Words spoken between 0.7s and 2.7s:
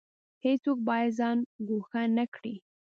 باید ځان ګوښه نکړي